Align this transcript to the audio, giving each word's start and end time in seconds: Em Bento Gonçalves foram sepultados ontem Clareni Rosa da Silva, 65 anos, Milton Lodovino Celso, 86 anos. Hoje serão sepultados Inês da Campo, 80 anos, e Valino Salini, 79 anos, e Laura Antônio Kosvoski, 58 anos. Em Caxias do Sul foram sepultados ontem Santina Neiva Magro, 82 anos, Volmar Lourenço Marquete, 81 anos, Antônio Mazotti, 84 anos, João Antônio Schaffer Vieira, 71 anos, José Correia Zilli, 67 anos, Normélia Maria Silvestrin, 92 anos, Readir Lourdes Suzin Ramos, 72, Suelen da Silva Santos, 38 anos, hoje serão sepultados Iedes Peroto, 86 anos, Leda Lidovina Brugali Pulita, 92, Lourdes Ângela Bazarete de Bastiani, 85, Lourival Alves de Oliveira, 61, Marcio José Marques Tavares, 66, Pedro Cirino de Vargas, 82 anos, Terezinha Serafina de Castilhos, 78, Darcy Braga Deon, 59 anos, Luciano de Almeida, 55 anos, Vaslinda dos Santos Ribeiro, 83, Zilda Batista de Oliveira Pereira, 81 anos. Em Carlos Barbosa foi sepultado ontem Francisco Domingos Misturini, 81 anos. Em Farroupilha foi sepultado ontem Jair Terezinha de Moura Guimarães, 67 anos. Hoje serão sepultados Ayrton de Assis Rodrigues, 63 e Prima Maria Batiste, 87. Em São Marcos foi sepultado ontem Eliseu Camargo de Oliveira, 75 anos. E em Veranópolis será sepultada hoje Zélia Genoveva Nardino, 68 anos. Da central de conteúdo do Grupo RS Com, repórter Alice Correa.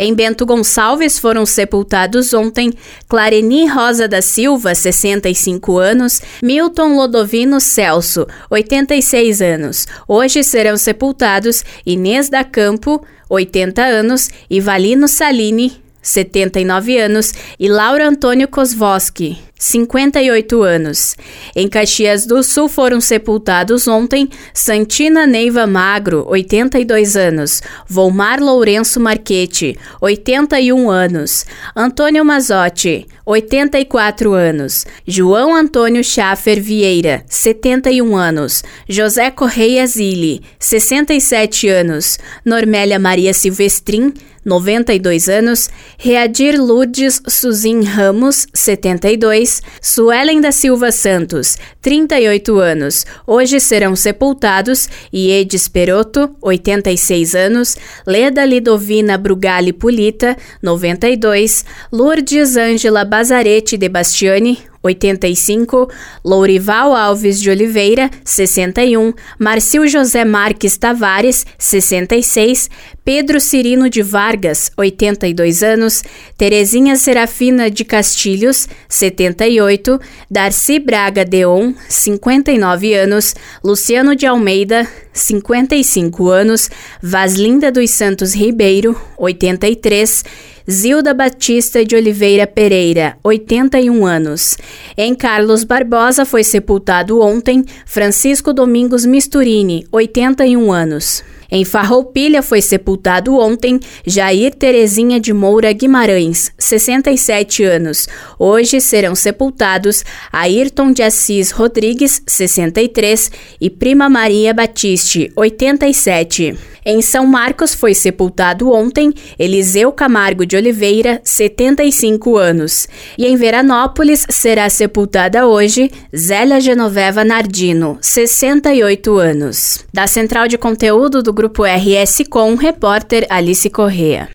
Em 0.00 0.14
Bento 0.14 0.46
Gonçalves 0.46 1.18
foram 1.18 1.44
sepultados 1.44 2.32
ontem 2.32 2.72
Clareni 3.08 3.66
Rosa 3.66 4.06
da 4.06 4.22
Silva, 4.22 4.72
65 4.72 5.76
anos, 5.76 6.22
Milton 6.40 6.94
Lodovino 6.94 7.58
Celso, 7.58 8.24
86 8.48 9.42
anos. 9.42 9.88
Hoje 10.06 10.44
serão 10.44 10.76
sepultados 10.76 11.64
Inês 11.84 12.28
da 12.28 12.44
Campo, 12.44 13.04
80 13.28 13.82
anos, 13.82 14.30
e 14.48 14.60
Valino 14.60 15.08
Salini, 15.08 15.82
79 16.00 16.96
anos, 16.96 17.34
e 17.58 17.68
Laura 17.68 18.08
Antônio 18.08 18.46
Kosvoski, 18.46 19.36
58 19.58 20.62
anos. 20.62 21.16
Em 21.56 21.68
Caxias 21.68 22.24
do 22.24 22.42
Sul 22.42 22.68
foram 22.68 23.00
sepultados 23.00 23.88
ontem 23.88 24.28
Santina 24.54 25.26
Neiva 25.26 25.66
Magro, 25.66 26.24
82 26.28 27.16
anos, 27.16 27.60
Volmar 27.86 28.40
Lourenço 28.40 29.00
Marquete, 29.00 29.76
81 30.00 30.88
anos, 30.90 31.44
Antônio 31.74 32.24
Mazotti, 32.24 33.06
84 33.26 34.32
anos, 34.32 34.86
João 35.06 35.54
Antônio 35.54 36.02
Schaffer 36.02 36.62
Vieira, 36.62 37.24
71 37.28 38.16
anos, 38.16 38.62
José 38.88 39.30
Correia 39.30 39.86
Zilli, 39.86 40.42
67 40.58 41.68
anos, 41.68 42.18
Normélia 42.44 42.98
Maria 42.98 43.34
Silvestrin, 43.34 44.14
92 44.48 45.28
anos, 45.28 45.68
Readir 45.98 46.58
Lourdes 46.58 47.20
Suzin 47.28 47.82
Ramos, 47.82 48.46
72, 48.54 49.47
Suelen 49.80 50.40
da 50.40 50.52
Silva 50.52 50.92
Santos, 50.92 51.56
38 51.80 52.58
anos, 52.58 53.06
hoje 53.26 53.58
serão 53.58 53.96
sepultados 53.96 54.88
Iedes 55.12 55.68
Peroto, 55.68 56.30
86 56.40 57.34
anos, 57.34 57.76
Leda 58.06 58.44
Lidovina 58.44 59.16
Brugali 59.16 59.72
Pulita, 59.72 60.36
92, 60.62 61.64
Lourdes 61.92 62.56
Ângela 62.56 63.04
Bazarete 63.04 63.76
de 63.76 63.88
Bastiani, 63.88 64.58
85, 64.82 65.88
Lourival 66.24 66.94
Alves 66.94 67.40
de 67.40 67.50
Oliveira, 67.50 68.10
61, 68.24 69.14
Marcio 69.38 69.82
José 69.90 70.24
Marques 70.24 70.76
Tavares, 70.78 71.46
66, 71.58 72.70
Pedro 73.04 73.40
Cirino 73.40 73.88
de 73.88 74.02
Vargas, 74.02 74.70
82 74.76 75.62
anos, 75.62 76.02
Terezinha 76.36 76.96
Serafina 76.96 77.70
de 77.70 77.84
Castilhos, 77.84 78.68
78, 78.88 80.00
Darcy 80.28 80.78
Braga 80.78 81.24
Deon, 81.24 81.74
59 81.88 82.94
anos, 82.94 83.34
Luciano 83.64 84.14
de 84.14 84.26
Almeida, 84.26 84.88
55 85.12 86.30
anos, 86.30 86.70
Vaslinda 87.02 87.72
dos 87.72 87.90
Santos 87.90 88.34
Ribeiro, 88.34 89.00
83, 89.16 90.24
Zilda 90.70 91.14
Batista 91.14 91.82
de 91.82 91.96
Oliveira 91.96 92.46
Pereira, 92.46 93.16
81 93.24 94.04
anos. 94.04 94.58
Em 94.98 95.14
Carlos 95.14 95.64
Barbosa 95.64 96.26
foi 96.26 96.44
sepultado 96.44 97.22
ontem 97.22 97.64
Francisco 97.86 98.52
Domingos 98.52 99.06
Misturini, 99.06 99.86
81 99.90 100.70
anos. 100.70 101.24
Em 101.50 101.64
Farroupilha 101.64 102.42
foi 102.42 102.60
sepultado 102.60 103.38
ontem 103.38 103.80
Jair 104.06 104.54
Terezinha 104.54 105.18
de 105.18 105.32
Moura 105.32 105.72
Guimarães, 105.72 106.52
67 106.58 107.64
anos. 107.64 108.06
Hoje 108.38 108.82
serão 108.82 109.14
sepultados 109.14 110.04
Ayrton 110.30 110.92
de 110.92 111.02
Assis 111.02 111.50
Rodrigues, 111.50 112.22
63 112.26 113.30
e 113.58 113.70
Prima 113.70 114.10
Maria 114.10 114.52
Batiste, 114.52 115.32
87. 115.34 116.54
Em 116.90 117.02
São 117.02 117.26
Marcos 117.26 117.74
foi 117.74 117.92
sepultado 117.92 118.70
ontem 118.72 119.12
Eliseu 119.38 119.92
Camargo 119.92 120.46
de 120.46 120.56
Oliveira, 120.56 121.20
75 121.22 122.38
anos. 122.38 122.88
E 123.18 123.26
em 123.26 123.36
Veranópolis 123.36 124.24
será 124.30 124.70
sepultada 124.70 125.46
hoje 125.46 125.90
Zélia 126.16 126.58
Genoveva 126.60 127.24
Nardino, 127.24 127.98
68 128.00 129.18
anos. 129.18 129.84
Da 129.92 130.06
central 130.06 130.48
de 130.48 130.56
conteúdo 130.56 131.22
do 131.22 131.30
Grupo 131.38 131.62
RS 131.64 132.24
Com, 132.28 132.56
repórter 132.56 133.24
Alice 133.30 133.70
Correa. 133.70 134.26